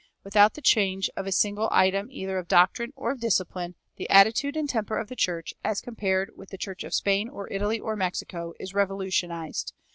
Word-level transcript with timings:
Without 0.23 0.55
the 0.55 0.63
change 0.63 1.11
of 1.15 1.27
a 1.27 1.31
single 1.31 1.69
item 1.71 2.07
either 2.09 2.39
of 2.39 2.47
doctrine 2.47 2.91
or 2.95 3.11
of 3.11 3.19
discipline, 3.19 3.75
the 3.97 4.09
attitude 4.09 4.57
and 4.57 4.67
temper 4.67 4.97
of 4.97 5.09
the 5.09 5.15
church, 5.15 5.53
as 5.63 5.79
compared 5.79 6.35
with 6.35 6.49
the 6.49 6.57
church 6.57 6.83
of 6.83 6.95
Spain 6.95 7.29
or 7.29 7.47
Italy 7.53 7.79
or 7.79 7.95
Mexico, 7.95 8.53
is 8.59 8.73
revolutionized. 8.73 9.73